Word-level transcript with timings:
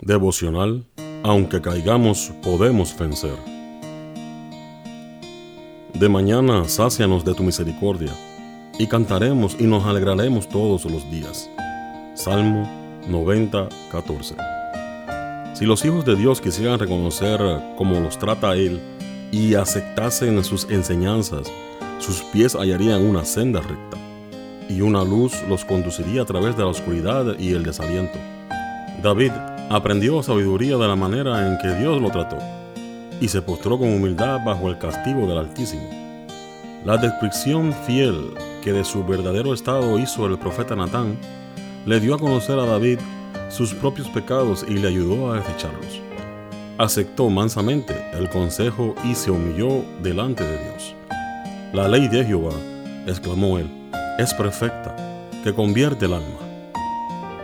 Devocional, 0.00 0.86
aunque 1.24 1.60
caigamos, 1.60 2.30
podemos 2.44 2.96
vencer. 2.96 3.34
De 5.92 6.08
mañana 6.08 6.68
sácianos 6.68 7.24
de 7.24 7.34
tu 7.34 7.42
misericordia, 7.42 8.12
y 8.78 8.86
cantaremos 8.86 9.56
y 9.58 9.64
nos 9.64 9.84
alegraremos 9.84 10.48
todos 10.48 10.84
los 10.84 11.10
días. 11.10 11.50
Salmo 12.14 12.70
90, 13.08 13.68
14. 13.90 14.36
Si 15.54 15.66
los 15.66 15.84
hijos 15.84 16.04
de 16.04 16.14
Dios 16.14 16.40
quisieran 16.40 16.78
reconocer 16.78 17.40
cómo 17.76 17.98
los 17.98 18.20
trata 18.20 18.54
Él 18.54 18.80
y 19.32 19.54
aceptasen 19.54 20.44
sus 20.44 20.70
enseñanzas, 20.70 21.52
sus 21.98 22.22
pies 22.22 22.54
hallarían 22.54 23.04
una 23.04 23.24
senda 23.24 23.60
recta, 23.60 23.96
y 24.68 24.80
una 24.80 25.02
luz 25.02 25.34
los 25.48 25.64
conduciría 25.64 26.22
a 26.22 26.26
través 26.26 26.56
de 26.56 26.62
la 26.62 26.68
oscuridad 26.68 27.36
y 27.36 27.52
el 27.52 27.64
desaliento. 27.64 28.16
David 29.02 29.32
aprendió 29.70 30.22
sabiduría 30.22 30.76
de 30.76 30.88
la 30.88 30.96
manera 30.96 31.46
en 31.46 31.58
que 31.58 31.74
Dios 31.74 32.00
lo 32.00 32.10
trató 32.10 32.38
y 33.20 33.28
se 33.28 33.42
postró 33.42 33.78
con 33.78 33.92
humildad 33.92 34.40
bajo 34.44 34.68
el 34.68 34.78
castigo 34.78 35.26
del 35.26 35.38
Altísimo. 35.38 35.88
La 36.84 36.96
descripción 36.96 37.74
fiel 37.86 38.32
que 38.62 38.72
de 38.72 38.84
su 38.84 39.04
verdadero 39.04 39.52
estado 39.52 39.98
hizo 39.98 40.26
el 40.26 40.38
profeta 40.38 40.74
Natán 40.74 41.18
le 41.84 42.00
dio 42.00 42.14
a 42.14 42.18
conocer 42.18 42.58
a 42.58 42.64
David 42.64 42.98
sus 43.50 43.74
propios 43.74 44.08
pecados 44.08 44.64
y 44.68 44.74
le 44.74 44.88
ayudó 44.88 45.32
a 45.32 45.36
desecharlos. 45.36 46.00
Aceptó 46.78 47.28
mansamente 47.28 47.94
el 48.12 48.30
consejo 48.30 48.94
y 49.04 49.14
se 49.14 49.30
humilló 49.30 49.84
delante 50.02 50.44
de 50.44 50.58
Dios. 50.62 50.94
La 51.72 51.88
ley 51.88 52.08
de 52.08 52.24
Jehová, 52.24 52.54
exclamó 53.06 53.58
él, 53.58 53.68
es 54.18 54.32
perfecta, 54.32 54.94
que 55.42 55.52
convierte 55.52 56.06
el 56.06 56.14
alma. 56.14 56.47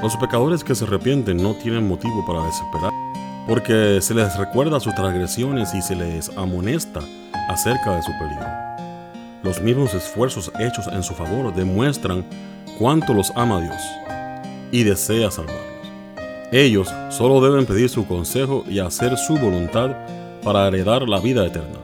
Los 0.00 0.16
pecadores 0.16 0.62
que 0.62 0.76
se 0.76 0.84
arrepienten 0.84 1.42
no 1.42 1.54
tienen 1.54 1.88
motivo 1.88 2.24
para 2.24 2.44
desesperar, 2.46 2.92
porque 3.48 3.98
se 4.00 4.14
les 4.14 4.36
recuerda 4.36 4.78
sus 4.78 4.94
transgresiones 4.94 5.74
y 5.74 5.82
se 5.82 5.96
les 5.96 6.30
amonesta 6.36 7.00
acerca 7.48 7.96
de 7.96 8.02
su 8.02 8.12
peligro. 8.12 8.46
Los 9.42 9.60
mismos 9.60 9.94
esfuerzos 9.94 10.52
hechos 10.60 10.86
en 10.86 11.02
su 11.02 11.14
favor 11.14 11.52
demuestran 11.52 12.24
cuánto 12.78 13.12
los 13.12 13.32
ama 13.34 13.60
Dios 13.60 13.82
y 14.70 14.84
desea 14.84 15.32
salvarlos. 15.32 15.64
Ellos 16.52 16.88
solo 17.10 17.40
deben 17.40 17.66
pedir 17.66 17.88
su 17.88 18.06
consejo 18.06 18.64
y 18.68 18.78
hacer 18.78 19.16
su 19.16 19.36
voluntad 19.36 19.96
para 20.44 20.68
heredar 20.68 21.08
la 21.08 21.18
vida 21.18 21.44
eterna. 21.44 21.80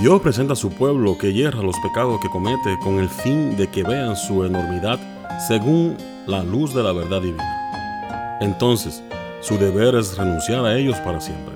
Dios 0.00 0.20
presenta 0.20 0.54
a 0.54 0.56
su 0.56 0.70
pueblo 0.70 1.16
que 1.16 1.32
hierra 1.32 1.62
los 1.62 1.78
pecados 1.78 2.20
que 2.20 2.30
comete 2.30 2.76
con 2.82 2.98
el 2.98 3.08
fin 3.08 3.56
de 3.56 3.68
que 3.68 3.84
vean 3.84 4.16
su 4.16 4.44
enormidad 4.44 4.98
según 5.46 5.96
la 6.26 6.42
luz 6.42 6.74
de 6.74 6.82
la 6.82 6.92
verdad 6.92 7.20
divina. 7.20 8.38
Entonces, 8.40 9.02
su 9.40 9.58
deber 9.58 9.94
es 9.94 10.16
renunciar 10.16 10.64
a 10.64 10.76
ellos 10.76 10.96
para 10.98 11.20
siempre. 11.20 11.54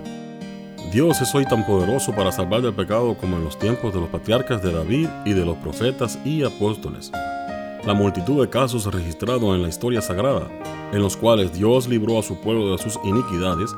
Dios 0.92 1.20
es 1.20 1.34
hoy 1.34 1.44
tan 1.44 1.64
poderoso 1.64 2.12
para 2.12 2.32
salvar 2.32 2.62
del 2.62 2.74
pecado 2.74 3.14
como 3.14 3.36
en 3.36 3.44
los 3.44 3.58
tiempos 3.58 3.94
de 3.94 4.00
los 4.00 4.08
patriarcas 4.08 4.62
de 4.62 4.72
David 4.72 5.08
y 5.24 5.32
de 5.32 5.44
los 5.44 5.56
profetas 5.58 6.18
y 6.24 6.42
apóstoles. 6.42 7.12
La 7.84 7.94
multitud 7.94 8.40
de 8.40 8.50
casos 8.50 8.92
registrados 8.92 9.54
en 9.54 9.62
la 9.62 9.68
historia 9.68 10.02
sagrada, 10.02 10.48
en 10.92 11.00
los 11.00 11.16
cuales 11.16 11.52
Dios 11.52 11.86
libró 11.86 12.18
a 12.18 12.22
su 12.22 12.40
pueblo 12.40 12.72
de 12.72 12.78
sus 12.78 12.98
iniquidades, 13.04 13.70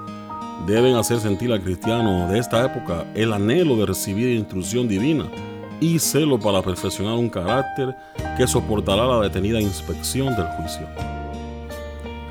deben 0.67 0.97
hacer 0.97 1.21
sentir 1.21 1.53
al 1.53 1.63
cristiano 1.63 2.29
de 2.29 2.39
esta 2.39 2.65
época 2.65 3.05
el 3.15 3.33
anhelo 3.33 3.77
de 3.77 3.87
recibir 3.87 4.37
instrucción 4.37 4.89
divina 4.89 5.27
y 5.83 5.99
celo 5.99 6.39
para 6.39 6.63
perfeccionar 6.63 7.15
un 7.15 7.29
carácter 7.29 7.97
que 8.37 8.47
soportará 8.47 9.05
la 9.05 9.19
detenida 9.19 9.61
inspección 9.61 10.37
del 10.37 10.47
juicio. 10.47 10.87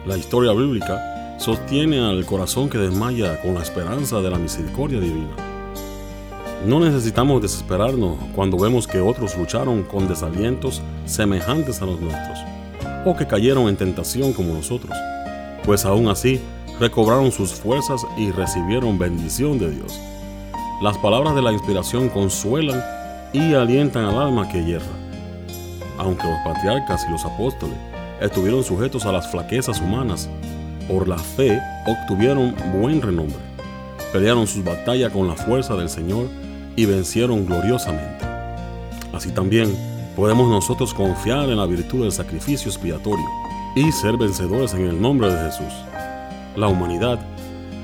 La 0.05 0.15
historia 0.17 0.53
bíblica 0.53 1.37
sostiene 1.37 1.99
al 1.99 2.25
corazón 2.25 2.69
que 2.69 2.77
desmaya 2.77 3.41
con 3.41 3.55
la 3.55 3.61
esperanza 3.61 4.21
de 4.21 4.29
la 4.29 4.37
misericordia 4.37 5.01
divina. 5.01 5.35
No 6.65 6.79
necesitamos 6.79 7.41
desesperarnos 7.41 8.19
cuando 8.33 8.57
vemos 8.57 8.87
que 8.87 9.01
otros 9.01 9.37
lucharon 9.37 9.83
con 9.83 10.07
desalientos 10.07 10.81
semejantes 11.05 11.81
a 11.81 11.85
los 11.85 11.99
nuestros, 11.99 12.39
o 13.05 13.17
que 13.17 13.27
cayeron 13.27 13.67
en 13.67 13.75
tentación 13.75 14.31
como 14.31 14.53
nosotros, 14.53 14.95
pues 15.65 15.83
aún 15.83 16.07
así 16.07 16.39
recobraron 16.79 17.33
sus 17.33 17.53
fuerzas 17.53 18.05
y 18.17 18.31
recibieron 18.31 18.97
bendición 18.97 19.59
de 19.59 19.71
Dios. 19.71 19.99
Las 20.81 20.97
palabras 20.99 21.35
de 21.35 21.41
la 21.41 21.51
inspiración 21.51 22.07
consuelan 22.07 22.81
y 23.33 23.53
alientan 23.53 24.05
al 24.05 24.17
alma 24.17 24.47
que 24.47 24.63
hierra. 24.63 24.85
Aunque 25.97 26.27
los 26.27 26.39
patriarcas 26.43 27.05
y 27.07 27.11
los 27.11 27.25
apóstoles 27.25 27.77
estuvieron 28.19 28.63
sujetos 28.63 29.05
a 29.05 29.11
las 29.11 29.29
flaquezas 29.29 29.79
humanas, 29.79 30.29
por 30.87 31.07
la 31.07 31.17
fe 31.17 31.59
obtuvieron 31.85 32.55
buen 32.73 33.01
renombre, 33.01 33.39
pelearon 34.11 34.47
sus 34.47 34.63
batallas 34.63 35.11
con 35.11 35.27
la 35.27 35.35
fuerza 35.35 35.75
del 35.75 35.89
Señor 35.89 36.27
y 36.75 36.85
vencieron 36.85 37.45
gloriosamente. 37.45 38.25
Así 39.13 39.31
también 39.31 39.75
podemos 40.15 40.49
nosotros 40.49 40.93
confiar 40.93 41.49
en 41.49 41.57
la 41.57 41.65
virtud 41.65 42.03
del 42.03 42.11
sacrificio 42.11 42.69
expiatorio 42.69 43.25
y 43.75 43.91
ser 43.91 44.17
vencedores 44.17 44.73
en 44.73 44.87
el 44.87 45.01
nombre 45.01 45.33
de 45.33 45.45
Jesús. 45.45 45.73
La 46.55 46.67
humanidad 46.67 47.19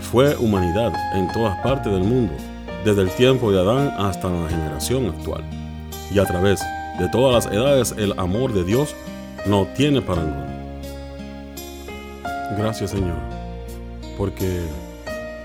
fue 0.02 0.36
humanidad 0.36 0.94
en 1.16 1.32
todas 1.32 1.58
partes 1.62 1.92
del 1.92 2.04
mundo 2.04 2.34
desde 2.88 3.02
el 3.02 3.12
tiempo 3.12 3.52
de 3.52 3.60
Adán 3.60 3.94
hasta 3.98 4.30
la 4.30 4.48
generación 4.48 5.08
actual. 5.08 5.44
Y 6.10 6.20
a 6.20 6.26
través 6.26 6.62
de 6.98 7.10
todas 7.10 7.46
las 7.46 7.54
edades 7.54 7.94
el 7.98 8.18
amor 8.18 8.54
de 8.54 8.64
Dios 8.64 8.96
no 9.46 9.68
tiene 9.76 10.02
parangón. 10.02 10.48
Gracias 12.58 12.92
Señor, 12.92 13.18
porque 14.18 14.62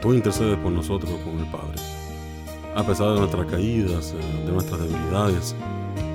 tú 0.00 0.14
intercedes 0.14 0.56
por 0.58 0.70
nosotros 0.70 1.10
con 1.24 1.40
el 1.40 1.50
Padre. 1.50 1.82
A 2.76 2.84
pesar 2.84 3.12
de 3.14 3.18
nuestras 3.18 3.46
caídas, 3.46 4.14
eh, 4.16 4.46
de 4.46 4.52
nuestras 4.52 4.80
debilidades, 4.80 5.56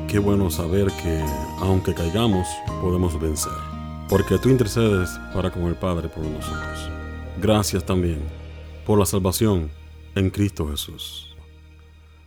qué 0.07 0.19
bueno 0.19 0.49
saber 0.49 0.87
que 1.03 1.21
aunque 1.59 1.93
caigamos, 1.93 2.47
podemos 2.81 3.19
vencer. 3.19 3.51
Porque 4.07 4.37
tú 4.37 4.47
intercedes 4.47 5.09
para 5.33 5.51
con 5.51 5.63
el 5.63 5.75
Padre 5.75 6.07
por 6.07 6.23
nosotros. 6.23 6.89
Gracias 7.41 7.83
también 7.83 8.21
por 8.85 8.97
la 8.97 9.05
salvación 9.05 9.69
en 10.17 10.29
Cristo 10.29 10.67
Jesús. 10.69 11.35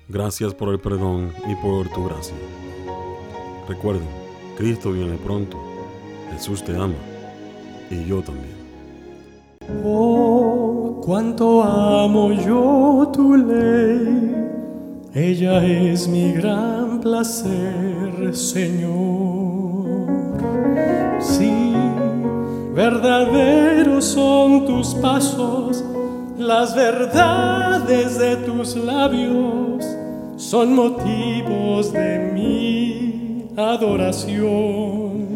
Gracias 0.09 0.55
por 0.55 0.69
el 0.71 0.81
perdón 0.81 1.33
y 1.49 1.55
por 1.57 1.89
tu 1.89 2.05
gracia. 2.05 2.35
Recuerden, 3.69 4.09
Cristo 4.57 4.93
viene 4.93 5.17
pronto, 5.17 5.57
Jesús 6.33 6.63
te 6.63 6.77
ama 6.77 6.95
y 7.91 8.05
yo 8.05 8.23
también. 8.23 8.61
Oh, 9.85 11.01
cuánto 11.05 11.63
amo 11.63 12.33
yo 12.33 13.11
tu 13.13 13.37
ley, 13.37 14.35
ella 15.15 15.65
es 15.65 16.09
mi 16.09 16.33
gran 16.33 17.01
placer, 17.01 18.35
Señor. 18.35 19.87
Sí, 21.21 21.73
verdaderos 22.75 24.05
son 24.05 24.67
tus 24.67 24.95
pasos 24.95 25.85
las 26.41 26.75
verdades 26.75 28.19
de 28.19 28.35
tus 28.37 28.75
labios 28.75 29.85
son 30.37 30.75
motivos 30.75 31.93
de 31.93 32.31
mi 32.33 33.45
adoración. 33.57 35.29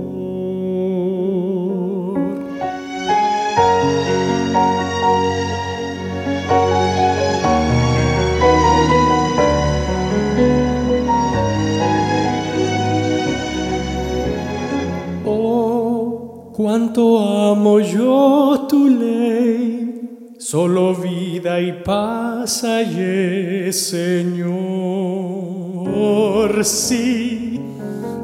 Cuánto 16.62 17.18
amo 17.18 17.80
yo 17.80 18.66
tu 18.68 18.86
ley, 18.86 20.36
solo 20.38 20.94
vida 20.94 21.58
y 21.58 21.72
paz 21.72 22.64
hay, 22.64 23.72
Señor. 23.72 24.59
Sí, 26.62 27.58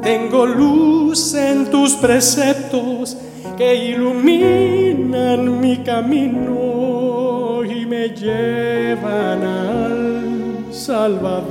tengo 0.03 0.45
luz 0.45 1.33
en 1.33 1.71
tus 1.71 1.93
preceptos 1.93 3.17
que 3.57 3.75
iluminan 3.75 5.59
mi 5.59 5.77
camino 5.77 7.63
y 7.63 7.83
me 7.85 8.09
llevan 8.09 9.43
al 9.43 10.67
Salvador. 10.71 11.47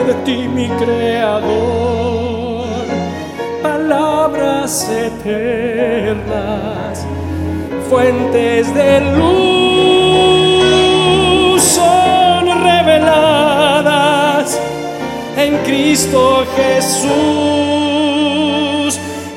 de 0.06 0.14
ti, 0.24 0.48
mi 0.48 0.68
creador. 0.68 2.68
Palabras 3.62 4.90
eternas, 4.90 6.26
fuentes 7.88 8.74
de 8.74 9.00
luz 9.00 9.69
Cristo 15.64 16.44
Jesús. 16.56 17.50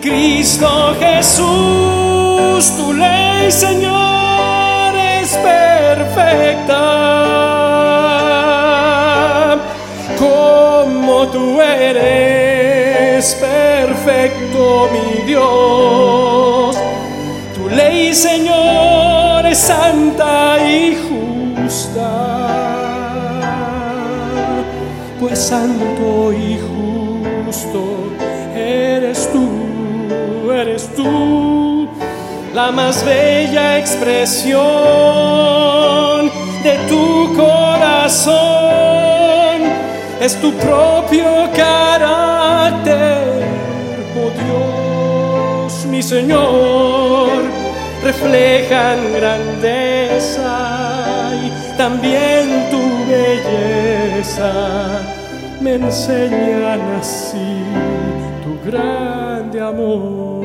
Cristo 0.03 0.95
Jesús, 0.99 2.75
tu 2.75 2.93
ley, 2.93 3.49
Señor, 3.49 4.93
es 4.95 5.37
perfecta. 5.37 6.81
Como 10.19 11.27
tú 11.29 11.61
eres 11.61 13.33
perfecto, 13.35 14.89
mi 14.91 15.23
Dios. 15.23 16.77
Tu 17.55 17.69
ley, 17.69 18.13
Señor, 18.13 19.45
es 19.45 19.57
santa 19.57 20.57
y 20.69 20.97
justa. 21.07 22.22
Santo 25.43 26.31
y 26.31 26.57
justo 26.57 27.83
eres 28.55 29.29
tú, 29.33 29.49
eres 30.49 30.89
tú, 30.95 31.89
la 32.53 32.71
más 32.71 33.03
bella 33.03 33.77
expresión 33.77 34.61
de 36.63 36.77
tu 36.87 37.35
corazón. 37.35 38.33
Es 40.21 40.39
tu 40.39 40.53
propio 40.53 41.49
carácter 41.53 43.43
oh 44.15 44.31
Dios, 44.45 45.85
mi 45.87 46.01
Señor, 46.01 47.27
reflejan 48.01 48.99
grandeza 49.13 50.53
y 51.43 51.51
también 51.77 52.69
tu 52.71 52.79
belleza 53.11 54.51
me 55.63 55.75
enseñan 55.75 56.81
así 56.99 57.63
tu 58.43 58.51
grande 58.69 59.61
amor. 59.61 60.43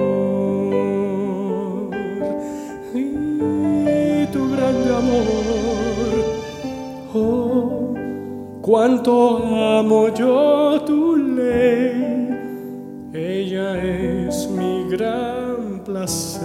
Y 2.94 4.26
tu 4.32 4.50
grande 4.52 4.90
amor, 5.02 6.24
oh, 7.14 7.94
cuánto 8.62 9.16
amo 9.78 10.08
yo 10.14 10.80
tu 10.86 11.16
ley 11.16 12.08
ella 13.12 13.82
es 13.82 14.48
mi 14.48 14.88
gran 14.88 15.82
placer, 15.84 16.42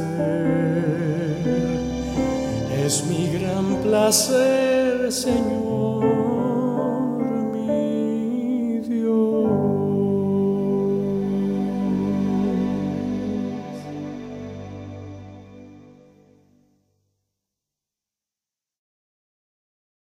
es 2.84 3.06
mi 3.06 3.28
gran 3.38 3.76
placer, 3.84 5.12
Señor. 5.12 6.13